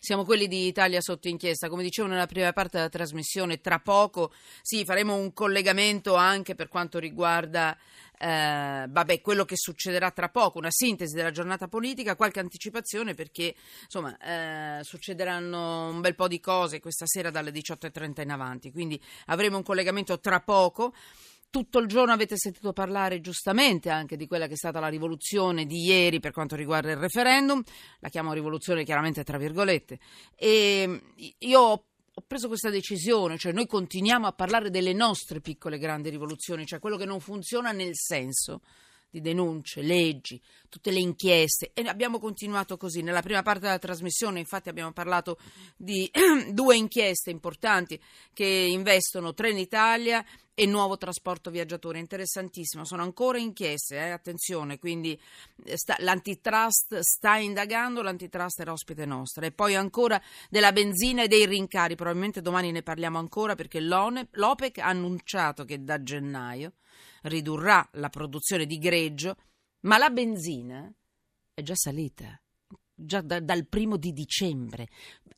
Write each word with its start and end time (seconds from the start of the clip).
Siamo 0.00 0.24
quelli 0.24 0.46
di 0.46 0.68
Italia 0.68 1.00
sotto 1.00 1.26
inchiesta, 1.26 1.68
come 1.68 1.82
dicevo 1.82 2.06
nella 2.06 2.26
prima 2.26 2.52
parte 2.52 2.76
della 2.76 2.88
trasmissione, 2.88 3.60
tra 3.60 3.80
poco 3.80 4.32
sì, 4.62 4.84
faremo 4.84 5.16
un 5.16 5.32
collegamento 5.32 6.14
anche 6.14 6.54
per 6.54 6.68
quanto 6.68 7.00
riguarda 7.00 7.76
eh, 8.16 8.86
vabbè, 8.88 9.20
quello 9.20 9.44
che 9.44 9.56
succederà 9.56 10.12
tra 10.12 10.28
poco, 10.28 10.58
una 10.58 10.70
sintesi 10.70 11.16
della 11.16 11.32
giornata 11.32 11.66
politica, 11.66 12.14
qualche 12.14 12.38
anticipazione 12.38 13.14
perché 13.14 13.56
insomma 13.82 14.16
eh, 14.18 14.84
succederanno 14.84 15.88
un 15.88 16.00
bel 16.00 16.14
po' 16.14 16.28
di 16.28 16.38
cose 16.38 16.78
questa 16.78 17.06
sera 17.06 17.30
dalle 17.30 17.50
18.30 17.50 18.22
in 18.22 18.30
avanti, 18.30 18.70
quindi 18.70 19.02
avremo 19.26 19.56
un 19.56 19.64
collegamento 19.64 20.20
tra 20.20 20.40
poco. 20.40 20.94
Tutto 21.50 21.78
il 21.78 21.86
giorno 21.86 22.12
avete 22.12 22.36
sentito 22.36 22.72
parlare 22.72 23.20
giustamente 23.20 23.88
anche 23.88 24.16
di 24.16 24.26
quella 24.26 24.46
che 24.46 24.52
è 24.52 24.56
stata 24.56 24.80
la 24.80 24.88
rivoluzione 24.88 25.64
di 25.64 25.82
ieri 25.82 26.20
per 26.20 26.32
quanto 26.32 26.56
riguarda 26.56 26.90
il 26.90 26.98
referendum, 26.98 27.62
la 28.00 28.08
chiamo 28.10 28.34
rivoluzione 28.34 28.84
chiaramente 28.84 29.24
tra 29.24 29.38
virgolette, 29.38 29.98
e 30.36 31.00
io 31.38 31.60
ho 31.60 31.82
ho 32.18 32.24
preso 32.26 32.48
questa 32.48 32.68
decisione, 32.68 33.38
cioè 33.38 33.52
noi 33.52 33.68
continuiamo 33.68 34.26
a 34.26 34.32
parlare 34.32 34.70
delle 34.70 34.92
nostre 34.92 35.40
piccole 35.40 35.78
grandi 35.78 36.10
rivoluzioni, 36.10 36.66
cioè 36.66 36.80
quello 36.80 36.96
che 36.96 37.04
non 37.04 37.20
funziona 37.20 37.70
nel 37.70 37.94
senso 37.94 38.60
di 39.08 39.20
denunce, 39.20 39.82
leggi, 39.82 40.40
tutte 40.68 40.90
le 40.90 40.98
inchieste 40.98 41.70
e 41.72 41.82
abbiamo 41.82 42.18
continuato 42.18 42.76
così. 42.76 43.02
Nella 43.02 43.22
prima 43.22 43.42
parte 43.42 43.60
della 43.60 43.78
trasmissione 43.78 44.40
infatti 44.40 44.68
abbiamo 44.68 44.92
parlato 44.92 45.38
di 45.76 46.10
due 46.50 46.76
inchieste 46.76 47.30
importanti 47.30 48.00
che 48.32 48.44
investono 48.44 49.32
Trenitalia 49.32 50.24
e 50.60 50.66
nuovo 50.66 50.98
trasporto 50.98 51.52
viaggiatori. 51.52 52.00
Interessantissimo, 52.00 52.84
sono 52.84 53.02
ancora 53.02 53.38
inchieste, 53.38 53.94
eh? 53.94 54.10
attenzione, 54.10 54.80
quindi 54.80 55.16
eh, 55.64 55.76
sta, 55.76 55.94
l'antitrust 56.00 56.98
sta 56.98 57.36
indagando, 57.36 58.02
l'antitrust 58.02 58.58
era 58.58 58.72
ospite 58.72 59.06
nostra. 59.06 59.46
E 59.46 59.52
poi 59.52 59.76
ancora 59.76 60.20
della 60.50 60.72
benzina 60.72 61.22
e 61.22 61.28
dei 61.28 61.46
rincari, 61.46 61.94
probabilmente 61.94 62.40
domani 62.42 62.72
ne 62.72 62.82
parliamo 62.82 63.18
ancora 63.18 63.54
perché 63.54 63.78
l'OPEC 63.78 64.78
ha 64.78 64.86
annunciato 64.86 65.64
che 65.64 65.84
da 65.84 66.02
gennaio 66.02 66.72
ridurrà 67.22 67.88
la 67.92 68.08
produzione 68.08 68.66
di 68.66 68.78
greggio, 68.78 69.36
ma 69.82 69.96
la 69.96 70.10
benzina 70.10 70.92
è 71.54 71.62
già 71.62 71.76
salita. 71.76 72.36
Già 73.00 73.20
da, 73.20 73.38
dal 73.38 73.64
primo 73.68 73.96
di 73.96 74.12
dicembre 74.12 74.88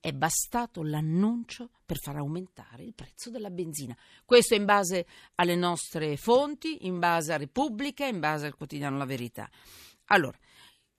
è 0.00 0.12
bastato 0.12 0.82
l'annuncio 0.82 1.68
per 1.84 1.98
far 1.98 2.16
aumentare 2.16 2.84
il 2.84 2.94
prezzo 2.94 3.28
della 3.28 3.50
benzina. 3.50 3.94
Questo 4.24 4.54
in 4.54 4.64
base 4.64 5.06
alle 5.34 5.56
nostre 5.56 6.16
fonti, 6.16 6.86
in 6.86 6.98
base 6.98 7.34
a 7.34 7.36
Repubblica, 7.36 8.06
in 8.06 8.18
base 8.18 8.46
al 8.46 8.56
quotidiano 8.56 8.96
La 8.96 9.04
Verità. 9.04 9.50
Allora, 10.06 10.38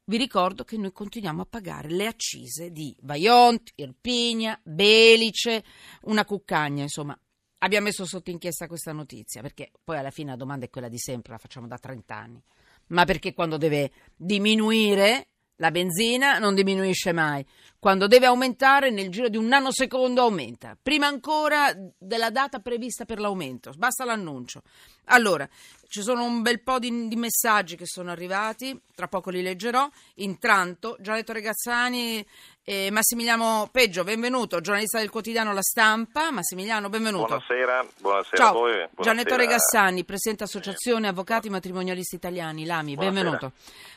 vi 0.03 0.17
ricordo 0.17 0.63
che 0.63 0.77
noi 0.77 0.91
continuiamo 0.91 1.41
a 1.41 1.47
pagare 1.49 1.89
le 1.89 2.05
accise 2.05 2.69
di 2.69 2.95
Vajont, 3.01 3.71
Irpigna, 3.75 4.59
Belice, 4.63 5.63
una 6.03 6.25
cuccagna, 6.25 6.83
insomma, 6.83 7.19
abbiamo 7.59 7.85
messo 7.85 8.05
sotto 8.05 8.29
inchiesta 8.29 8.67
questa 8.67 8.91
notizia, 8.91 9.41
perché 9.41 9.71
poi 9.83 9.97
alla 9.97 10.11
fine 10.11 10.29
la 10.29 10.35
domanda 10.35 10.65
è 10.65 10.69
quella 10.69 10.89
di 10.89 10.99
sempre, 10.99 11.31
la 11.31 11.39
facciamo 11.39 11.65
da 11.65 11.79
30 11.79 12.15
anni. 12.15 12.43
Ma 12.87 13.05
perché 13.05 13.33
quando 13.33 13.57
deve 13.57 13.91
diminuire 14.15 15.29
la 15.61 15.69
benzina 15.69 16.39
non 16.39 16.55
diminuisce 16.55 17.11
mai. 17.11 17.45
Quando 17.77 18.07
deve 18.07 18.25
aumentare, 18.25 18.89
nel 18.89 19.09
giro 19.09 19.29
di 19.29 19.37
un 19.37 19.45
nanosecondo 19.45 20.21
aumenta. 20.21 20.75
Prima 20.81 21.05
ancora 21.05 21.71
della 21.97 22.31
data 22.31 22.59
prevista 22.59 23.05
per 23.05 23.19
l'aumento. 23.19 23.71
Basta 23.77 24.03
l'annuncio. 24.03 24.63
Allora, 25.05 25.47
ci 25.91 26.03
sono 26.03 26.23
un 26.23 26.41
bel 26.41 26.61
po' 26.61 26.79
di, 26.79 27.09
di 27.09 27.17
messaggi 27.17 27.75
che 27.75 27.85
sono 27.85 28.11
arrivati, 28.11 28.79
tra 28.95 29.09
poco 29.09 29.29
li 29.29 29.41
leggerò. 29.41 29.89
Intanto, 30.15 30.95
Gianetto 31.01 31.33
Regazzani 31.33 32.25
e 32.63 32.89
Massimiliano 32.91 33.67
Peggio, 33.69 34.05
benvenuto, 34.05 34.61
giornalista 34.61 34.99
del 34.99 35.09
quotidiano 35.09 35.51
La 35.51 35.61
Stampa. 35.61 36.31
Massimiliano, 36.31 36.87
benvenuto. 36.87 37.25
Buonasera, 37.25 37.85
buonasera 37.99 38.37
Ciao. 38.37 38.47
a 38.47 38.51
voi. 38.53 38.71
Buonasera. 38.71 39.01
Gianetto 39.03 39.35
Regazzani, 39.35 40.05
Presidente 40.05 40.45
Associazione 40.45 41.09
Avvocati 41.09 41.49
Matrimonialisti 41.49 42.15
Italiani, 42.15 42.63
l'AMI, 42.63 42.95
Buonasera. 42.95 43.23
benvenuto. 43.23 43.51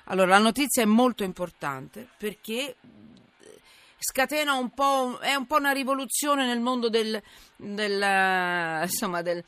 Allora, 0.06 0.30
la 0.30 0.38
notizia 0.38 0.82
è 0.82 0.86
molto 0.86 1.22
importante 1.22 2.08
perché 2.18 2.74
scatena 3.98 4.54
un 4.54 4.70
po', 4.70 5.18
è 5.20 5.36
un 5.36 5.46
po' 5.46 5.58
una 5.58 5.70
rivoluzione 5.70 6.44
nel 6.44 6.58
mondo 6.58 6.88
del, 6.88 7.22
del, 7.54 8.02
eh, 8.02 8.82
insomma, 8.82 9.22
del, 9.22 9.44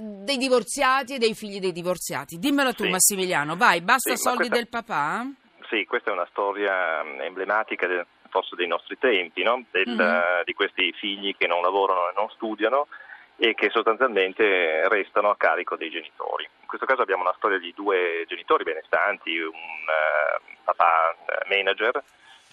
dei 0.00 0.36
divorziati 0.36 1.14
e 1.14 1.18
dei 1.18 1.34
figli 1.34 1.58
dei 1.60 1.72
divorziati. 1.72 2.38
Dimmelo 2.38 2.72
tu, 2.74 2.84
Sì. 2.84 2.90
Massimiliano, 2.90 3.56
vai, 3.56 3.80
basta 3.80 4.14
Sì, 4.14 4.16
soldi 4.22 4.48
questa- 4.48 4.54
del 4.56 4.68
papà? 4.68 5.26
Sì, 5.68 5.84
questa 5.84 6.10
è 6.10 6.12
una 6.12 6.26
storia 6.30 7.02
mm, 7.02 7.20
emblematica 7.20 7.86
del- 7.86 8.06
forse 8.30 8.56
dei 8.56 8.66
nostri 8.66 8.98
tempi, 8.98 9.42
no? 9.42 9.64
Del, 9.70 9.88
Mhm. 9.88 10.00
eh, 10.00 10.42
di 10.44 10.52
questi 10.54 10.92
figli 10.92 11.34
che 11.36 11.46
non 11.46 11.62
lavorano 11.62 12.08
e 12.08 12.12
non 12.16 12.28
studiano 12.30 12.88
e 13.36 13.54
che 13.54 13.70
sostanzialmente 13.70 14.88
restano 14.88 15.30
a 15.30 15.36
carico 15.36 15.76
dei 15.76 15.90
genitori. 15.90 16.44
In 16.60 16.66
questo 16.66 16.86
caso 16.86 17.02
abbiamo 17.02 17.22
una 17.22 17.34
storia 17.36 17.58
di 17.58 17.72
due 17.74 18.24
genitori 18.28 18.64
benestanti, 18.64 19.36
un 19.38 19.52
eh, 19.52 20.56
papà 20.64 21.14
eh, 21.26 21.54
manager 21.56 22.02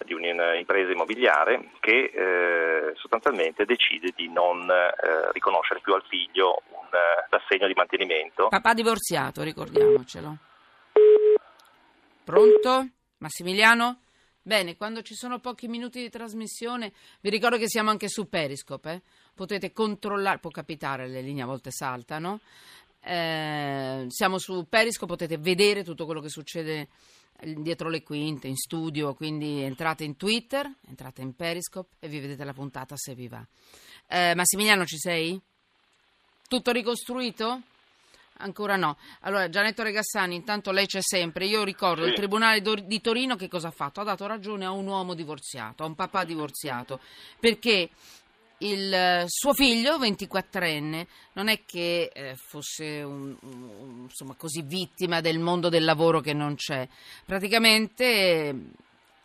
di 0.06 0.14
un'impresa 0.14 0.92
immobiliare 0.92 1.72
che 1.80 2.12
eh, 2.14 2.94
sostanzialmente 2.96 3.66
decide 3.66 4.14
di 4.16 4.30
non 4.30 4.70
eh, 4.70 5.32
riconoscere 5.32 5.80
più 5.82 5.94
al 5.94 6.04
figlio 6.08 6.62
un 6.70 6.88
eh, 6.94 7.36
assegno 7.36 7.68
di 7.68 7.74
mantenimento 7.74 8.48
Papà 8.50 8.74
divorziato, 8.74 9.44
ricordiamocelo. 9.44 10.38
Pronto? 12.24 12.88
Massimiliano? 13.18 14.02
Bene, 14.42 14.78
quando 14.78 15.02
ci 15.02 15.14
sono 15.16 15.40
pochi 15.40 15.68
minuti 15.68 16.00
di 16.00 16.10
trasmissione, 16.10 16.94
vi 17.22 17.30
ricordo 17.30 17.58
che 17.58 17.68
siamo 17.68 17.90
anche 17.90 18.08
su 18.08 18.30
Periscope, 18.30 18.92
eh? 18.92 19.02
potete 19.36 19.72
controllare, 19.72 20.40
può 20.40 20.50
capitare, 20.50 21.08
le 21.08 21.22
linee 21.22 21.44
a 21.44 21.48
volte 21.48 21.72
saltano, 21.72 22.40
Eh, 23.02 24.08
siamo 24.10 24.38
su 24.40 24.68
Periscope, 24.68 25.14
potete 25.14 25.38
vedere 25.38 25.84
tutto 25.84 26.04
quello 26.04 26.20
che 26.20 26.28
succede 26.28 26.90
dietro 27.42 27.90
le 27.90 28.04
quinte, 28.04 28.48
in 28.48 28.56
studio, 28.56 29.14
quindi 29.14 29.62
entrate 29.62 30.04
in 30.04 30.18
Twitter, 30.18 30.70
entrate 30.88 31.22
in 31.22 31.36
Periscope 31.36 31.96
e 32.00 32.08
vi 32.08 32.20
vedete 32.20 32.44
la 32.44 32.54
puntata 32.54 32.96
se 32.98 33.16
vi 33.16 33.28
va. 33.28 33.46
Eh, 34.08 34.34
Massimiliano, 34.36 34.86
ci 34.86 34.98
sei? 34.98 35.40
Tutto 36.48 36.72
ricostruito? 36.72 37.62
Ancora 38.42 38.76
no. 38.76 38.98
Allora, 39.22 39.50
Gianetto 39.50 39.84
Regassani, 39.84 40.36
intanto 40.36 40.72
lei 40.72 40.86
c'è 40.86 41.02
sempre. 41.02 41.46
Io 41.46 41.64
ricordo 41.64 42.06
il 42.06 42.14
Tribunale 42.14 42.62
di 42.62 43.02
Torino 43.02 43.36
che 43.36 43.50
cosa 43.50 43.68
ha 43.68 43.72
fatto? 43.72 44.00
Ha 44.00 44.06
dato 44.06 44.26
ragione 44.28 44.64
a 44.66 44.72
un 44.72 44.88
uomo 44.88 45.14
divorziato, 45.14 45.84
a 45.84 45.86
un 45.86 45.96
papà 45.96 46.24
divorziato, 46.24 47.02
perché 47.38 47.90
il 48.60 48.94
eh, 48.94 49.24
suo 49.28 49.54
figlio, 49.54 49.98
24enne, 49.98 51.06
non 51.34 51.48
è 51.48 51.64
che 51.66 52.10
eh, 52.14 52.36
fosse 52.36 53.02
un- 53.04 53.38
un- 53.42 54.02
insomma, 54.04 54.36
così 54.36 54.62
vittima 54.64 55.22
del 55.22 55.40
mondo 55.40 55.70
del 55.70 55.84
lavoro 55.86 56.20
che 56.20 56.34
non 56.34 56.56
c'è. 56.56 56.88
Praticamente 57.26 58.04
eh, 58.04 58.56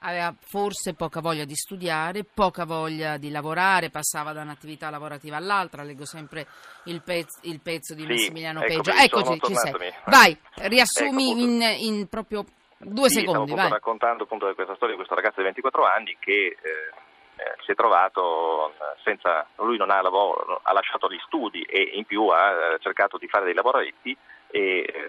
aveva 0.00 0.34
forse 0.39 0.95
poca 0.95 1.21
voglia 1.21 1.45
di 1.45 1.55
studiare, 1.56 2.25
poca 2.25 2.65
voglia 2.65 3.17
di 3.17 3.31
lavorare, 3.31 3.91
passava 3.91 4.33
da 4.33 4.43
un'attività 4.43 4.89
lavorativa 4.91 5.37
all'altra. 5.37 5.83
Leggo 5.83 6.05
sempre 6.05 6.47
il, 6.84 7.03
pez- 7.03 7.41
il 7.43 7.61
pezzo 7.61 7.95
di 7.95 8.03
Sì, 8.03 8.09
Massimiliano 8.09 8.61
eccomi, 8.62 8.83
Peggio. 8.83 9.03
Eccoci, 9.03 9.41
ci 9.47 9.55
sei. 9.56 9.93
Vai, 10.06 10.39
riassumi 10.56 11.31
Ecco, 11.31 11.41
in, 11.41 11.62
in 11.78 12.09
proprio 12.09 12.45
due 12.78 13.09
Sì, 13.09 13.21
secondi. 13.21 13.51
Stavo 13.51 13.62
Vai. 13.62 13.71
raccontando 13.71 14.25
appunto 14.25 14.53
questa 14.54 14.75
storia 14.75 14.91
di 14.95 14.97
questo 14.97 15.15
ragazzo 15.15 15.39
di 15.39 15.45
24 15.45 15.84
anni 15.84 16.16
che 16.21 16.33
eh, 16.33 17.03
eh, 17.36 17.54
si 17.65 17.72
è 17.72 17.75
trovato 17.75 18.71
eh, 18.71 18.72
senza, 19.03 19.47
lui 19.57 19.77
non 19.77 19.91
ha 19.91 20.01
lavoro, 20.01 20.60
ha 20.63 20.72
lasciato 20.72 21.09
gli 21.10 21.19
studi 21.27 21.63
e 21.63 21.81
in 21.95 22.04
più 22.04 22.27
ha 22.28 22.51
eh, 22.51 22.78
cercato 22.81 23.19
di 23.19 23.28
fare 23.28 23.45
dei 23.45 23.54
lavoretti 23.54 24.16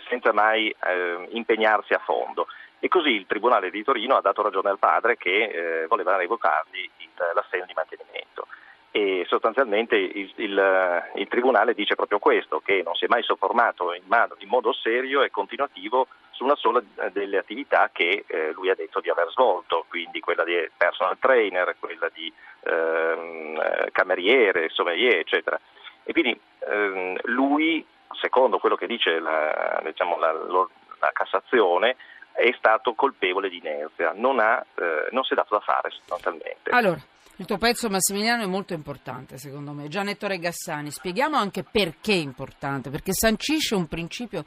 senza 0.10 0.34
mai 0.34 0.70
eh, 0.70 1.28
impegnarsi 1.30 1.94
a 1.94 2.00
fondo. 2.00 2.48
E 2.80 2.88
così 2.88 3.10
il 3.10 3.26
Tribunale 3.28 3.70
di 3.70 3.84
Torino 3.84 4.16
ha 4.16 4.22
dato 4.22 4.42
ragione 4.42 4.70
al 4.70 4.80
padre 4.80 5.18
che 5.18 5.84
eh, 5.84 5.88
voleva 5.88 6.16
revocargli 6.16 6.90
il- 6.98 7.10
l'assegno 7.34 7.66
di 7.66 7.74
mantenimento. 7.76 8.48
E 8.92 9.24
sostanzialmente 9.28 9.96
il, 9.98 10.32
il- 10.38 11.04
il 11.16 11.28
Tribunale 11.28 11.74
dice 11.74 11.96
proprio 11.96 12.18
questo, 12.20 12.60
che 12.60 12.82
non 12.84 12.96
si 12.96 13.06
è 13.06 13.08
mai 13.08 13.22
soffermato 13.24 13.94
in, 13.94 14.04
in 14.40 14.48
modo 14.48 14.74
serio 14.74 15.22
e 15.22 15.30
continuativo 15.30 16.08
su 16.36 16.44
una 16.44 16.56
sola 16.56 16.80
eh, 16.80 17.12
delle 17.12 17.38
attività 17.38 17.90
che 17.92 18.26
eh, 18.28 18.52
lui 18.54 18.70
ha 18.70 18.76
detto 18.76 19.00
di 19.00 19.10
aver 19.10 19.30
svolto, 19.32 19.86
quindi 19.88 20.20
quella 20.20 20.44
di 20.44 20.70
personal 20.76 21.18
trainer, 21.18 21.76
quella 21.80 22.10
di 22.14 22.32
ehm, 22.64 23.60
eh, 23.60 23.90
cameriere, 23.92 24.70
sommelier, 24.70 25.16
eccetera. 25.16 25.60
E 26.04 26.12
quindi 26.12 26.40
ehm, 26.60 27.18
lui, 27.24 27.86
secondo 28.22 28.58
quello 28.58 28.76
che 28.76 28.86
dice 28.86 29.20
la, 29.20 29.82
diciamo, 29.84 30.18
la- 30.20 30.34
la 30.34 31.12
Cassazione, 31.14 31.96
è 32.34 32.54
stato 32.58 32.94
colpevole 32.94 33.48
di 33.48 33.58
inerzia, 33.58 34.12
non, 34.14 34.40
ha, 34.40 34.64
eh, 34.76 35.08
non 35.12 35.24
si 35.24 35.32
è 35.34 35.36
dato 35.36 35.56
da 35.56 35.62
fare 35.62 35.90
sostanzialmente. 35.92 36.70
Allora, 36.70 37.00
il 37.38 37.46
tuo 37.46 37.58
pezzo 37.58 37.90
Massimiliano 37.90 38.44
è 38.44 38.48
molto 38.48 38.74
importante 38.74 39.38
secondo 39.38 39.72
me. 39.72 39.88
Gianettore 39.88 40.38
Gassani, 40.38 40.92
spieghiamo 40.92 41.38
anche 41.38 41.64
perché 41.64 42.12
è 42.12 42.18
importante, 42.18 42.90
perché 42.90 43.14
sancisce 43.14 43.76
un 43.76 43.88
principio 43.88 44.44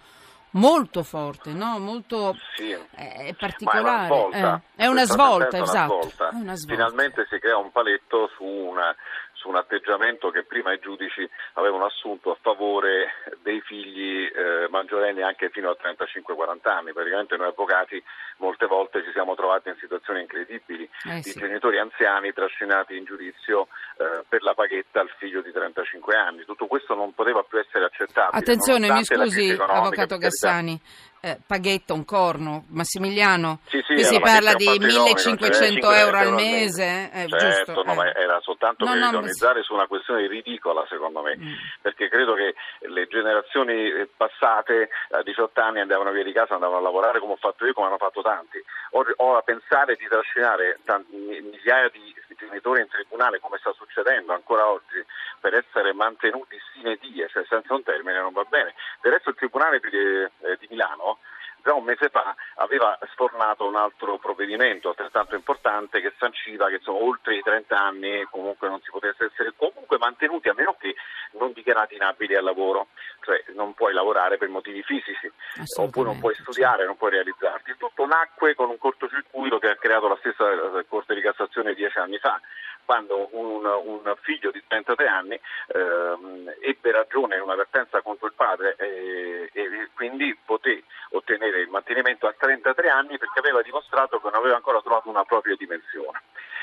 molto 0.52 1.02
forte, 1.02 1.52
no? 1.52 1.78
molto 1.78 2.36
sì, 2.56 2.70
eh, 2.70 3.34
particolare. 3.38 4.30
Ma 4.30 4.60
è 4.74 4.86
una 4.86 5.04
svolta, 5.04 5.56
eh, 5.56 5.60
è 5.60 5.60
una 5.60 5.64
esatto. 5.64 6.00
svolta. 6.00 6.28
È 6.30 6.34
una 6.34 6.56
svolta. 6.56 6.74
Finalmente 6.74 7.26
si 7.30 7.38
crea 7.38 7.56
un 7.56 7.70
paletto 7.70 8.30
su 8.36 8.44
una 8.44 8.94
su 9.48 9.54
un 9.54 9.56
atteggiamento 9.56 10.30
che 10.30 10.44
prima 10.44 10.72
i 10.72 10.78
giudici 10.78 11.28
avevano 11.54 11.86
assunto 11.86 12.30
a 12.32 12.38
favore 12.40 13.08
dei 13.42 13.60
figli 13.62 14.24
eh, 14.24 14.68
maggiorenni 14.68 15.22
anche 15.22 15.48
fino 15.48 15.70
a 15.70 15.76
35-40 15.80 16.68
anni. 16.68 16.92
Praticamente 16.92 17.36
noi 17.36 17.48
avvocati 17.48 18.02
molte 18.38 18.66
volte 18.66 19.02
ci 19.02 19.10
siamo 19.12 19.34
trovati 19.34 19.70
in 19.70 19.76
situazioni 19.80 20.20
incredibili 20.20 20.88
Eh, 21.08 21.20
di 21.20 21.30
sì. 21.30 21.38
genitori 21.38 21.78
anziani 21.78 22.32
trascinati 22.32 22.96
in 22.96 23.04
giudizio 23.04 23.68
eh, 23.96 24.24
per 24.28 24.42
la 24.42 24.54
paghetta 24.54 25.00
al 25.00 25.10
figlio 25.18 25.40
di 25.40 25.50
35 25.50 26.14
anni. 26.14 26.44
Tutto 26.44 26.66
questo 26.66 26.94
non 26.94 27.14
poteva 27.14 27.42
più 27.42 27.58
essere 27.58 27.86
accettabile. 27.86 28.38
Attenzione, 28.38 28.90
mi 28.92 29.04
scusi, 29.04 29.56
avvocato. 29.58 30.18
Gassani. 30.18 30.80
Eh, 31.20 31.36
paghetto, 31.44 31.94
un 31.94 32.04
corno, 32.04 32.64
Massimiliano. 32.68 33.58
Sì, 33.68 33.82
sì, 33.86 33.94
qui 33.94 34.04
si 34.04 34.20
parla 34.20 34.54
di 34.54 34.66
un 34.66 34.72
patrimonio, 34.78 35.02
1500 35.14 35.80
cioè, 35.88 35.98
euro 35.98 36.16
al 36.16 36.26
5 36.26 36.42
mese, 36.44 37.10
eh, 37.12 37.26
certo, 37.28 37.72
giusto? 37.74 37.82
no, 37.82 37.92
eh. 37.92 37.94
ma 37.96 38.14
era 38.14 38.40
soltanto 38.40 38.84
No, 38.84 38.92
per 38.92 39.00
no, 39.00 39.04
ma- 39.06 39.12
ironizzare 39.18 39.62
su 39.64 39.74
una 39.74 39.86
questione 39.88 40.28
ridicola 40.28 40.86
secondo 40.88 41.20
me, 41.22 41.36
Mm. 41.36 41.52
perché 41.82 42.08
credo 42.08 42.34
che 42.34 42.54
le 42.88 43.06
generazioni 43.08 43.90
eh, 43.90 44.08
passate 44.16 44.90
a 45.10 45.22
18 45.22 45.60
anni 45.60 45.80
andavano 45.80 46.12
via 46.12 46.22
di 46.22 46.32
casa, 46.32 46.54
andavano 46.54 46.78
a 46.78 46.82
lavorare 46.82 47.18
come 47.18 47.32
ho 47.32 47.36
fatto 47.36 47.66
io, 47.66 47.72
come 47.72 47.88
hanno 47.88 47.96
fatto 47.98 48.22
tanti. 48.22 48.62
Ora, 48.92 49.10
ora 49.16 49.42
pensare 49.42 49.96
di 49.96 50.06
trascinare 50.08 50.78
tanti- 50.84 51.16
migliaia 51.16 51.88
di 51.88 52.14
genitori 52.38 52.80
in 52.80 52.88
tribunale, 52.88 53.40
come 53.40 53.58
sta 53.58 53.72
succedendo 53.72 54.32
ancora 54.32 54.68
oggi, 54.68 55.04
per 55.40 55.54
essere 55.54 55.92
mantenuti 55.92 56.56
sine 56.72 56.96
die, 57.00 57.28
cioè 57.28 57.44
senza 57.46 57.74
un 57.74 57.82
termine, 57.82 58.20
non 58.20 58.32
va 58.32 58.44
bene. 58.44 58.74
Del 59.02 59.12
resto 59.12 59.30
il 59.30 59.36
Tribunale 59.36 59.80
di, 59.80 59.88
eh, 59.96 60.56
di 60.58 60.66
Milano 60.70 61.18
già 61.62 61.74
un 61.74 61.84
mese 61.84 62.08
fa 62.08 62.34
aveva 62.56 62.98
sfornato 63.12 63.66
un 63.66 63.76
altro 63.76 64.18
provvedimento 64.18 64.88
altrettanto 64.88 65.34
importante 65.34 66.00
che 66.00 66.12
sanciva 66.18 66.68
che 66.68 66.76
insomma, 66.76 66.98
oltre 66.98 67.36
i 67.36 67.42
30 67.42 67.76
anni 67.76 68.26
comunque 68.30 68.68
non 68.68 68.80
si 68.82 68.90
potesse 68.90 69.26
essere 69.26 69.52
comunque 69.56 69.98
mantenuti 69.98 70.48
a 70.48 70.54
meno 70.54 70.76
che 70.78 70.94
non 71.32 71.52
dichiarati 71.52 71.94
inabili 71.94 72.34
al 72.34 72.44
lavoro, 72.44 72.88
cioè 73.20 73.44
non 73.54 73.74
puoi 73.74 73.92
lavorare 73.92 74.38
per 74.38 74.48
motivi 74.48 74.82
fisici 74.82 75.30
oppure 75.76 76.08
non 76.08 76.18
puoi 76.18 76.34
studiare, 76.34 76.86
non 76.86 76.96
puoi 76.96 77.10
realizzarti. 77.10 77.70
Il 77.70 77.76
tutto 77.76 78.06
nacque 78.06 78.54
con 78.54 78.70
un 78.70 78.78
cortocircuito 78.78 79.58
che 79.58 79.70
ha 79.70 79.76
creato 79.76 80.08
la 80.08 80.16
stessa 80.20 80.50
eh, 80.50 80.86
Corte 80.88 81.14
di 81.14 81.20
Cassazione 81.20 81.74
dieci 81.74 81.98
anni 81.98 82.18
fa 82.18 82.40
quando 82.88 83.28
un, 83.32 83.66
un 83.66 84.14
figlio 84.22 84.50
di 84.50 84.62
33 84.66 85.06
anni 85.06 85.38
ehm, 85.74 86.54
ebbe 86.62 86.90
ragione 86.90 87.36
in 87.36 87.42
un'avvertenza 87.42 88.00
contro 88.00 88.26
il 88.26 88.32
padre 88.34 88.76
e, 88.78 89.50
e 89.52 89.90
quindi 89.92 90.34
poté 90.42 90.82
ottenere 91.28 91.60
il 91.60 91.68
mantenimento 91.68 92.26
a 92.26 92.34
33 92.36 92.88
anni 92.88 93.18
perché 93.18 93.40
aveva 93.40 93.60
dimostrato 93.60 94.18
che 94.18 94.28
non 94.30 94.40
aveva 94.40 94.56
ancora 94.56 94.80
trovato 94.80 95.10
una 95.10 95.24
propria 95.24 95.56
dimensione. 95.56 96.22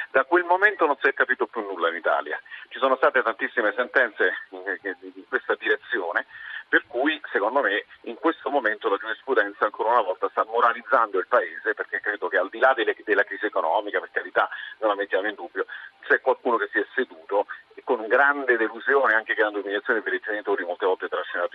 Da 0.09 0.23
quel 0.23 0.43
momento 0.43 0.85
non 0.85 0.97
si 0.99 1.07
è 1.07 1.13
capito 1.13 1.45
più 1.45 1.61
nulla 1.61 1.89
in 1.89 1.95
Italia. 1.95 2.39
Ci 2.69 2.79
sono 2.79 2.95
state 2.95 3.21
tantissime 3.21 3.73
sentenze 3.75 4.33
in 4.49 5.27
questa 5.27 5.55
direzione, 5.55 6.25
per 6.67 6.83
cui 6.87 7.21
secondo 7.31 7.61
me 7.61 7.85
in 8.01 8.15
questo 8.15 8.49
momento 8.49 8.89
la 8.89 8.97
giurisprudenza 8.97 9.65
ancora 9.65 9.89
una 9.89 10.01
volta 10.01 10.29
sta 10.29 10.45
moralizzando 10.45 11.19
il 11.19 11.27
Paese 11.27 11.73
perché 11.73 11.99
credo 11.99 12.27
che 12.27 12.37
al 12.37 12.49
di 12.49 12.59
là 12.59 12.73
delle- 12.73 12.95
della 13.03 13.23
crisi 13.23 13.45
economica, 13.45 13.99
per 13.99 14.09
carità 14.11 14.49
non 14.79 14.89
la 14.89 14.95
mettiamo 14.95 15.27
in 15.27 15.35
dubbio, 15.35 15.65
c'è 16.07 16.21
qualcuno 16.21 16.57
che 16.57 16.69
si 16.71 16.79
è 16.79 16.85
seduto 16.95 17.47
e 17.75 17.83
con 17.83 18.07
grande 18.07 18.57
delusione 18.57 19.13
anche 19.13 19.33
grande 19.33 19.59
umiliazione 19.59 20.01
per 20.01 20.13
i 20.13 20.21
genitori 20.23 20.63
molte 20.63 20.85
volte 20.85 21.07
trascinato. 21.07 21.54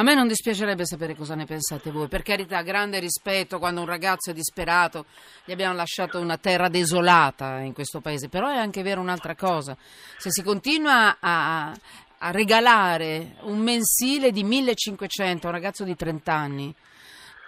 A 0.00 0.02
me 0.02 0.14
non 0.14 0.28
dispiacerebbe 0.28 0.86
sapere 0.86 1.14
cosa 1.14 1.34
ne 1.34 1.44
pensate 1.44 1.90
voi, 1.90 2.08
per 2.08 2.22
carità, 2.22 2.62
grande 2.62 3.00
rispetto 3.00 3.58
quando 3.58 3.82
un 3.82 3.86
ragazzo 3.86 4.30
è 4.30 4.32
disperato, 4.32 5.04
gli 5.44 5.52
abbiamo 5.52 5.74
lasciato 5.74 6.18
una 6.18 6.38
terra 6.38 6.70
desolata 6.70 7.58
in 7.58 7.74
questo 7.74 8.00
paese, 8.00 8.30
però 8.30 8.48
è 8.48 8.56
anche 8.56 8.80
vero 8.80 9.02
un'altra 9.02 9.34
cosa, 9.34 9.76
se 10.16 10.30
si 10.30 10.42
continua 10.42 11.18
a, 11.20 11.74
a 12.16 12.30
regalare 12.30 13.36
un 13.42 13.58
mensile 13.58 14.32
di 14.32 14.42
1500 14.42 15.46
a 15.46 15.50
un 15.50 15.54
ragazzo 15.54 15.84
di 15.84 15.94
30 15.94 16.32
anni, 16.32 16.74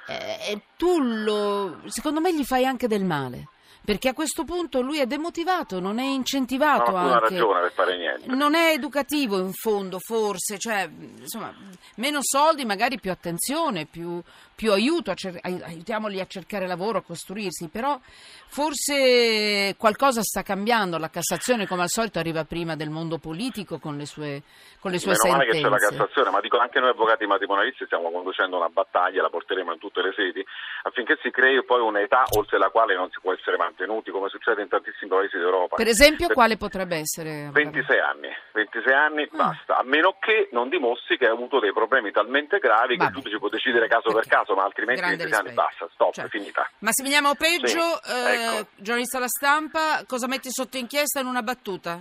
eh, 0.09 0.61
tu 0.77 1.01
lo, 1.01 1.81
secondo 1.87 2.21
me 2.21 2.35
gli 2.35 2.45
fai 2.45 2.67
anche 2.67 2.87
del 2.87 3.07
male. 3.07 3.49
Perché 3.85 4.11
a 4.11 4.15
questo 4.15 4.45
punto 4.45 4.81
lui 4.81 5.01
è 5.01 5.07
demotivato, 5.07 5.81
non 5.81 5.99
è 5.99 6.05
incentivato 6.05 6.93
Non 6.93 7.11
ha 7.11 7.19
ragione 7.19 7.61
per 7.63 7.73
fare 7.73 7.97
niente. 7.97 8.33
Non 8.33 8.55
è 8.55 8.71
educativo 8.71 9.39
in 9.39 9.53
fondo, 9.53 9.99
forse, 9.99 10.57
cioè, 10.57 10.89
insomma, 11.19 11.53
meno 11.97 12.21
soldi, 12.23 12.65
magari 12.65 13.01
più 13.01 13.11
attenzione, 13.11 13.87
più, 13.87 14.23
più 14.55 14.71
aiuto, 14.71 15.11
a 15.11 15.17
aiutiamoli 15.43 16.21
a 16.21 16.27
cercare 16.27 16.69
lavoro, 16.69 16.99
a 16.99 17.03
costruirsi, 17.03 17.69
però 17.69 17.99
forse 18.47 19.75
qualcosa 19.77 20.23
sta 20.23 20.43
cambiando, 20.43 20.99
la 20.99 21.11
Cassazione 21.11 21.67
come 21.67 21.83
al 21.83 21.89
solito 21.89 22.21
arriva 22.21 22.45
prima 22.45 22.77
del 22.77 22.91
mondo 22.91 23.19
politico 23.19 23.81
con 23.81 23.97
le 23.97 24.07
sue, 24.07 24.43
con 24.79 24.93
le 24.93 24.99
sue 24.99 25.15
Meno 25.25 25.37
male 25.37 25.51
che 25.51 25.61
c'è 25.61 25.69
la 25.69 25.79
sentenze. 25.79 25.97
Cassazione, 25.97 26.31
ma 26.31 26.41
dico 26.41 26.59
anche 26.59 26.79
noi 26.79 26.91
avvocati 26.91 27.27
matrimonialisti 27.27 27.87
stiamo 27.87 28.13
conducendo 28.13 28.57
una 28.57 28.69
battaglia, 28.69 29.23
la 29.23 29.31
porteremo 29.31 29.73
in 29.73 29.79
tutte 29.81 30.03
le 30.03 30.13
sedi, 30.15 30.45
affinché 30.85 31.19
si 31.21 31.31
crei 31.31 31.65
poi 31.65 31.81
un'età 31.81 32.25
oltre 32.37 32.59
la 32.59 32.69
quale 32.69 32.95
non 32.95 33.11
si 33.11 33.19
può 33.21 33.33
essere 33.33 33.57
mantenuti, 33.73 34.11
come 34.11 34.29
succede 34.29 34.63
in 34.63 34.69
tantissimi 34.69 35.11
paesi 35.11 35.37
d'Europa. 35.39 35.77
Per 35.77 35.87
esempio, 35.89 36.27
Per- 36.27 36.37
quale 36.37 36.57
potrebbe 36.57 36.97
essere? 36.97 37.45
avvocato? 37.47 37.71
26 37.71 37.99
anni, 37.99 38.29
26 38.53 38.93
anni 38.93 39.23
Ah. 39.33 39.37
basta, 39.37 39.77
a 39.79 39.83
meno 39.83 40.17
che 40.21 40.49
non 40.53 40.69
dimostri 40.69 41.17
che 41.19 41.25
hai 41.27 41.33
avuto 41.33 41.59
dei 41.59 41.73
problemi 41.73 42.11
talmente 42.13 42.59
gravi 42.59 42.93
che 42.97 43.05
Vabbè. 43.05 43.11
il 43.11 43.17
giudice 43.17 43.39
può 43.39 43.49
decidere 43.49 43.89
caso 43.89 44.13
per 44.13 44.15
Perché? 44.27 44.29
caso, 44.31 44.55
ma 44.55 44.65
altrimenti 44.65 45.01
Grande 45.01 45.25
26 45.25 45.41
anni 45.41 45.49
rispetto. 45.57 45.69
basta, 45.79 45.95
stop, 45.95 46.13
Certo. 46.15 46.29
è 46.29 46.39
finita. 46.39 46.71
Massimiliano 46.79 47.35
Peggio, 47.35 48.01
Sì, 48.03 48.13
eh, 48.13 48.35
ecco. 48.59 48.67
giornalista 48.77 49.17
alla 49.17 49.29
stampa, 49.29 50.05
cosa 50.07 50.27
metti 50.29 50.51
sotto 50.51 50.77
inchiesta 50.77 51.21
in 51.21 51.27
una 51.27 51.43
battuta? 51.43 52.01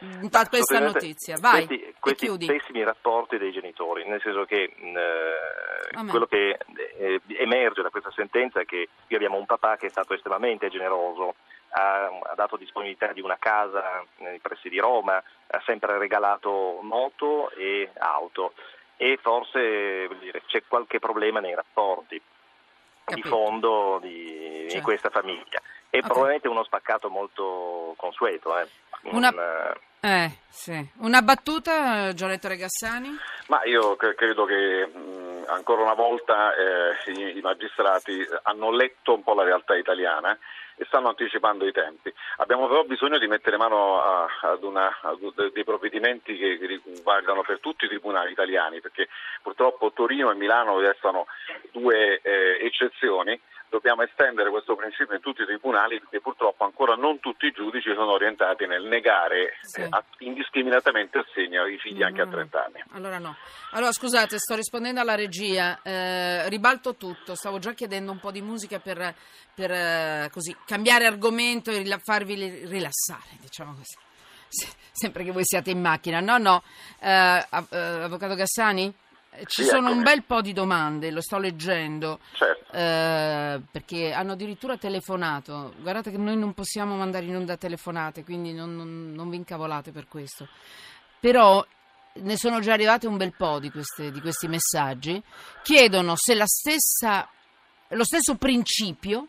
Da 0.00 0.46
questa 0.48 0.78
notizia, 0.78 1.36
vai 1.40 1.66
Questi, 1.66 1.94
questi 1.98 2.46
pessimi 2.46 2.84
rapporti 2.84 3.36
dei 3.36 3.50
genitori, 3.50 4.08
nel 4.08 4.20
senso 4.22 4.44
che 4.44 4.72
mh, 4.76 4.96
eh. 4.96 5.47
Quello 6.08 6.26
che 6.26 6.58
eh, 6.98 7.20
emerge 7.38 7.82
da 7.82 7.90
questa 7.90 8.10
sentenza 8.14 8.60
è 8.60 8.64
che 8.64 8.88
qui 9.06 9.14
abbiamo 9.16 9.36
un 9.38 9.46
papà 9.46 9.76
che 9.76 9.86
è 9.86 9.90
stato 9.90 10.14
estremamente 10.14 10.68
generoso, 10.68 11.34
ha, 11.70 12.04
ha 12.06 12.34
dato 12.34 12.56
disponibilità 12.56 13.12
di 13.12 13.20
una 13.20 13.36
casa 13.38 14.04
nei 14.18 14.38
pressi 14.38 14.68
di 14.68 14.78
Roma, 14.78 15.16
ha 15.16 15.62
sempre 15.66 15.98
regalato 15.98 16.78
moto 16.82 17.50
e 17.50 17.90
auto 17.98 18.52
e 18.96 19.18
forse 19.20 20.08
dire, 20.20 20.42
c'è 20.46 20.62
qualche 20.66 20.98
problema 20.98 21.40
nei 21.40 21.54
rapporti 21.54 22.14
di 22.16 22.22
Capito. 23.04 23.28
fondo 23.28 23.98
di, 24.02 24.66
Cioè. 24.68 24.78
in 24.78 24.82
questa 24.82 25.08
famiglia. 25.10 25.60
E 25.90 25.98
Ok. 25.98 26.04
probabilmente 26.06 26.48
uno 26.48 26.64
spaccato 26.64 27.08
molto 27.08 27.94
consueto. 27.96 28.58
Eh. 28.58 28.68
Una- 29.04 29.28
Un, 29.30 29.38
eh, 29.38 29.86
Eh, 30.00 30.30
sì. 30.48 30.90
Una 30.98 31.22
battuta, 31.22 32.12
Gianetto 32.12 32.46
Regassani? 32.48 33.16
Ma 33.48 33.64
io 33.64 33.96
cre- 33.96 34.14
credo 34.14 34.44
che 34.44 34.86
mh, 34.86 35.17
ancora 35.48 35.82
una 35.82 35.94
volta 35.94 36.54
eh, 36.54 37.12
i, 37.12 37.40
magistrati 37.40 38.26
hanno 38.42 38.70
letto 38.70 39.14
un 39.14 39.22
po' 39.22 39.34
la 39.34 39.44
realtà 39.44 39.76
italiana 39.76 40.38
e 40.76 40.84
stanno 40.84 41.08
anticipando 41.08 41.66
i 41.66 41.72
tempi. 41.72 42.12
Abbiamo 42.36 42.68
però 42.68 42.84
bisogno 42.84 43.18
di 43.18 43.26
mettere 43.26 43.56
mano 43.56 44.00
a- 44.00 44.28
ad, 44.42 44.62
una, 44.62 44.90
u- 45.18 45.32
dei 45.50 45.64
provvedimenti 45.64 46.36
che 46.36 46.56
riguardano 46.60 47.42
per 47.42 47.58
tutti 47.58 47.86
i 47.86 47.88
tribunali 47.88 48.30
italiani, 48.30 48.80
perché 48.80 49.08
purtroppo 49.42 49.90
Torino 49.92 50.30
e 50.30 50.34
Milano 50.34 50.78
restano 50.78 51.26
due 51.72 52.20
eh, 52.22 52.58
eccezioni. 52.66 53.38
Dobbiamo 53.70 54.02
estendere 54.02 54.48
questo 54.48 54.74
principio 54.76 55.14
in 55.14 55.20
tutti 55.20 55.42
i 55.42 55.44
tribunali 55.44 55.98
perché 56.00 56.22
purtroppo 56.22 56.64
ancora 56.64 56.94
non 56.94 57.20
tutti 57.20 57.44
i 57.44 57.50
giudici 57.52 57.92
sono 57.92 58.12
orientati 58.12 58.66
nel 58.66 58.84
negare 58.84 59.58
Sì. 59.60 59.82
eh, 59.82 59.90
indiscriminatamente 60.20 61.18
assegno 61.18 61.64
ai 61.64 61.76
figli 61.78 62.02
anche 62.02 62.22
a 62.22 62.24
No, 62.24 62.30
30 62.30 62.64
anni. 62.64 62.82
Allora 62.92 63.18
no. 63.18 63.36
Allora 63.72 63.92
scusate, 63.92 64.38
sto 64.38 64.54
rispondendo 64.54 65.00
alla 65.00 65.14
regia. 65.16 65.80
Eh, 65.82 66.48
ribalto 66.48 66.94
tutto. 66.96 67.34
Stavo 67.34 67.58
già 67.58 67.74
chiedendo 67.74 68.10
un 68.10 68.20
po' 68.20 68.30
di 68.30 68.40
musica 68.40 68.78
per, 68.78 69.14
per, 69.54 69.70
eh, 69.70 70.30
così 70.32 70.56
cambiare 70.64 71.04
argomento 71.04 71.70
e 71.70 71.76
rila- 71.78 72.00
farvi 72.02 72.36
rilassare, 72.64 73.36
diciamo 73.38 73.72
così. 73.74 73.98
Se- 74.48 74.72
sempre 74.92 75.24
che 75.24 75.30
voi 75.30 75.44
siate 75.44 75.68
in 75.70 75.82
macchina. 75.82 76.20
No, 76.20 76.38
no. 76.38 76.62
Eh, 77.00 77.08
eh, 77.10 77.76
Avvocato 77.76 78.34
Gassani? 78.34 78.90
Ci 79.46 79.62
Sì, 79.62 79.68
sono 79.68 79.86
un 79.86 79.98
eccomi. 80.00 80.02
bel 80.02 80.22
po' 80.24 80.40
di 80.40 80.52
domande, 80.52 81.10
lo 81.10 81.20
sto 81.20 81.38
leggendo. 81.38 82.18
Certo. 82.32 82.72
Eh, 82.72 83.60
perché 83.70 84.12
hanno 84.12 84.32
addirittura 84.32 84.76
telefonato. 84.76 85.74
Guardate 85.80 86.10
che 86.10 86.18
noi 86.18 86.36
non 86.36 86.54
possiamo 86.54 86.96
mandare 86.96 87.24
in 87.26 87.36
onda 87.36 87.56
telefonate, 87.56 88.24
quindi 88.24 88.52
non, 88.52 88.74
non- 88.76 89.12
non 89.14 89.30
vi 89.30 89.36
incavolate 89.36 89.90
per 89.92 90.08
questo. 90.08 90.48
Però 91.20 91.64
ne 92.14 92.36
sono 92.36 92.60
già 92.60 92.72
arrivati 92.72 93.06
un 93.06 93.16
bel 93.16 93.34
po' 93.36 93.58
di, 93.58 93.70
queste- 93.70 94.10
di 94.10 94.20
questi 94.20 94.48
messaggi. 94.48 95.22
Chiedono 95.62 96.14
se 96.16 96.34
la 96.34 96.46
stessa 96.46 97.28
lo 97.92 98.04
stesso 98.04 98.34
principio 98.34 99.28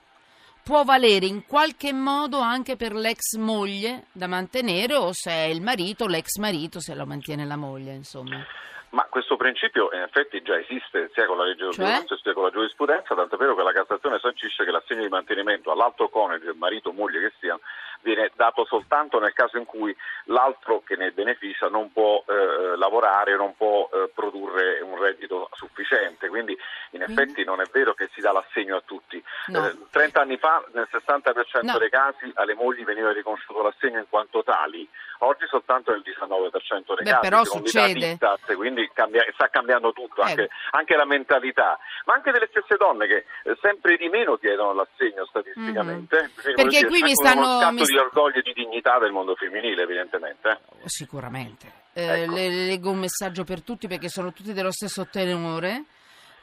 può 0.63 0.83
valere 0.83 1.25
in 1.25 1.45
qualche 1.45 1.93
modo 1.93 2.39
anche 2.39 2.75
per 2.75 2.93
l'ex 2.93 3.37
moglie 3.37 4.07
da 4.11 4.27
mantenere 4.27 4.95
o 4.95 5.11
se 5.13 5.31
è 5.31 5.43
il 5.45 5.61
marito 5.61 6.05
l'ex 6.07 6.35
marito 6.37 6.79
se 6.81 6.93
lo 6.93 7.05
mantiene 7.05 7.45
la 7.45 7.55
moglie, 7.55 7.93
insomma. 7.93 8.43
Ma 8.91 9.05
questo 9.10 9.36
principio 9.38 9.89
in 9.93 10.01
effetti 10.01 10.41
già 10.41 10.58
esiste 10.58 11.12
sia 11.13 11.27
con 11.27 11.38
la 11.38 11.43
legge 11.43 11.72
Cioè? 11.72 12.03
sia 12.08 12.34
con 12.34 12.43
la 12.43 12.50
giurisprudenza, 12.50 13.13
tanto 13.13 13.36
è 13.36 13.38
vero 13.38 13.55
che 13.55 13.62
la 13.62 13.72
Cassazione 13.72 14.17
sancisce 14.19 14.65
che 14.65 14.72
l'assegno 14.72 15.03
di 15.03 15.10
mantenimento 15.10 15.72
all'altro 15.72 16.10
coniuge, 16.10 16.53
marito 16.55 16.89
o 16.89 16.93
moglie 16.93 17.19
che 17.19 17.34
siano, 17.39 17.60
viene 18.01 18.32
dato 18.36 18.65
soltanto 18.65 19.20
nel 19.20 19.34
caso 19.34 19.58
in 19.58 19.65
cui 19.65 19.96
l'altro 20.25 20.82
che 20.86 20.96
ne 20.96 21.12
beneficia 21.12 21.68
non 21.68 21.91
può 21.91 22.24
eh, 22.27 22.75
lavorare, 22.77 23.36
non 23.36 23.56
può 23.56 23.89
eh, 23.91 24.10
produrre 24.13 24.79
un 24.82 25.00
reddito 25.00 25.50
sufficiente. 25.53 26.27
Quindi 26.29 26.58
in 26.91 27.01
effetti 27.03 27.44
non 27.44 27.62
è 27.62 27.65
vero 27.72 27.94
che 27.94 28.10
si 28.13 28.22
dà 28.22 28.32
l'assegno 28.32 28.77
a 28.77 28.82
tutti. 28.86 29.22
No. 29.48 29.65
Eh, 29.68 29.75
30 29.89 30.22
anni 30.22 30.38
fa 30.38 30.63
nel 30.74 30.88
60% 30.91 31.62
No. 31.62 31.77
dei 31.77 31.89
casi 31.89 32.32
alle 32.36 32.53
mogli 32.56 32.84
veniva 32.84 33.12
riconosciuto 33.12 33.62
l'assegno 33.62 34.00
in 34.00 34.06
quanto 34.10 34.44
tali, 34.44 34.88
oggi 35.20 35.46
soltanto 35.48 35.91
nel 35.91 36.01
19% 36.03 36.96
dei 36.96 37.03
Beh, 37.03 37.10
casi. 37.12 37.20
però 37.29 37.44
succede. 37.44 38.08
Istat, 38.12 38.53
quindi 38.56 38.89
cambia- 38.94 39.25
sta 39.34 39.48
cambiando 39.50 39.91
tutto, 39.91 40.22
anche, 40.22 40.44
Eh. 40.44 40.50
anche 40.72 40.96
la 40.96 41.06
mentalità, 41.06 41.77
ma 42.06 42.13
anche 42.13 42.32
delle 42.32 42.48
stesse 42.50 42.75
donne 42.77 43.08
che 43.08 43.25
eh, 43.44 43.58
sempre 43.62 43.98
di 43.98 44.08
meno 44.10 44.38
chiedono 44.38 44.74
l'assegno 44.74 45.25
statisticamente. 45.25 46.22
Mhm. 46.24 46.32
Perché 46.56 46.63
dire, 46.79 46.88
qui 46.88 47.01
mi 47.01 47.13
stanno- 47.13 47.72
mi 47.72 47.86
di 47.91 47.98
orgoglio 47.98 48.39
e 48.39 48.41
di 48.41 48.53
dignità 48.53 48.98
del 49.00 49.12
mondo 49.12 49.36
femminile, 49.36 49.81
evidentemente. 49.84 50.50
eh. 50.50 50.58
Sicuramente. 50.86 51.72
Eh, 51.93 52.22
Ecco. 52.24 52.34
le- 52.34 52.50
le 52.50 52.65
leggo 52.65 52.91
un 52.91 53.00
messaggio 53.00 53.43
per 53.43 53.62
tutti 53.63 53.88
perché 53.88 54.10
sono 54.10 54.31
tutti 54.34 54.53
dello 54.53 54.72
stesso 54.72 55.08
tenore. 55.08 55.84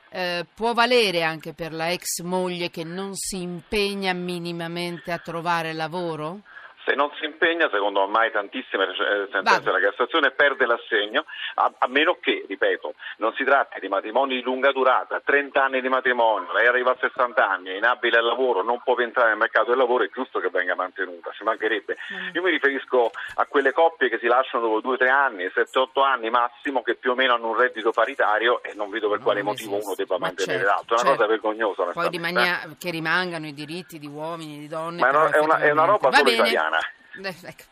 Eh, 0.09 0.47
può 0.55 0.73
valere 0.73 1.23
anche 1.23 1.53
per 1.53 1.73
la 1.73 1.91
ex 1.91 2.21
moglie 2.23 2.71
che 2.71 2.85
non 2.85 3.15
si 3.15 3.43
impegna 3.43 4.12
minimamente 4.12 5.11
a 5.12 5.19
trovare 5.19 5.73
lavoro? 5.73 6.41
Se 6.87 6.95
non 6.95 7.11
si 7.19 7.25
impegna, 7.25 7.69
secondo 7.69 8.00
ormai 8.02 8.31
tantissime 8.31 8.85
eh, 8.85 9.28
sentenze 9.33 9.61
della 9.64 9.81
Cassazione, 9.81 10.31
perde 10.31 10.66
l'assegno, 10.66 11.25
a, 11.57 11.73
a 11.78 11.88
meno 11.88 12.16
che, 12.21 12.45
ripeto, 12.47 12.95
non 13.16 13.35
si 13.35 13.43
tratti 13.43 13.81
di 13.81 13.88
matrimoni 13.88 14.37
di 14.37 14.43
lunga 14.43 14.71
durata, 14.71 15.21
30 15.21 15.64
anni 15.64 15.81
di 15.81 15.88
matrimonio, 15.88 16.52
lei 16.52 16.69
arriva 16.69 16.93
a 16.93 16.97
60 17.00 17.45
anni, 17.50 17.71
è 17.71 17.76
inabile 17.76 18.19
al 18.19 18.25
lavoro, 18.25 18.62
non 18.62 18.81
può 18.85 18.95
entrare 19.00 19.31
nel 19.31 19.38
mercato 19.38 19.71
del 19.71 19.78
lavoro, 19.78 20.05
è 20.05 20.11
giusto 20.14 20.38
che 20.38 20.49
venga 20.49 20.76
mantenuta, 20.76 21.33
ci 21.33 21.43
mancherebbe. 21.43 21.97
Io 22.35 22.43
mi 22.43 22.50
riferisco 22.50 23.11
a 23.35 23.47
quelle 23.47 23.73
coppie 23.73 24.09
che 24.09 24.19
si 24.21 24.28
lasciano 24.28 24.69
dopo 24.69 24.88
2-3 24.95 25.09
anni, 25.11 25.45
7-8 25.47 26.05
anni 26.05 26.31
massimo, 26.31 26.83
che 26.85 26.95
più 26.95 27.11
o 27.11 27.14
meno 27.16 27.35
hanno 27.35 27.49
un 27.49 27.57
reddito 27.57 27.90
paritario 27.90 28.62
e 28.62 28.75
non 28.76 28.90
vedo 28.90 29.09
per 29.09 29.19
No, 29.19 29.25
quale 29.25 29.40
non 29.43 29.50
motivo 29.50 29.71
esiste. 29.73 29.87
uno 29.87 29.95
debba 29.97 30.19
Ma 30.19 30.26
mantenere 30.26 30.59
certo, 30.64 30.73
l'altro, 30.73 30.95
è 30.95 31.00
una 31.00 31.09
certo. 31.09 31.16
cosa 31.16 31.26
vergognosa. 31.28 31.83
Poi 31.93 32.09
rimania- 32.11 32.62
eh. 32.62 32.76
che 32.78 32.90
rimangano 32.93 33.47
i 33.47 33.55
diritti 33.55 33.99
di 33.99 34.07
uomini 34.07 34.55
e 34.55 34.59
di 34.61 34.69
donne. 34.69 35.00
Ma 35.00 35.09
è 35.09 35.11
una- 35.16 35.31
è 35.31 35.38
una- 35.40 35.59
è 35.59 35.71
una 35.73 35.85
roba 35.85 36.12
solo 36.12 36.31
italiana. 36.31 36.75
Eh, 37.23 37.35
ecco. 37.42 37.62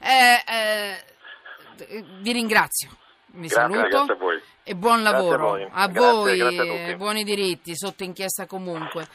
Eh, 0.00 0.42
eh, 0.46 2.04
vi 2.20 2.32
ringrazio. 2.32 2.90
Vi 3.30 3.46
Grazie, 3.46 3.74
saluto 3.74 4.04
grazie 4.16 4.42
e 4.62 4.74
buon 4.74 5.00
Grazie 5.00 5.16
a 5.16 5.20
lavoro 5.20 5.48
voi. 5.48 5.68
a 5.70 5.88
voi, 5.88 6.36
grazie 6.38 6.60
a 6.60 6.88
eh, 6.88 6.96
buoni 6.96 7.24
diritti 7.24 7.76
sotto 7.76 8.04
inchiesta 8.04 8.46
comunque. 8.46 9.08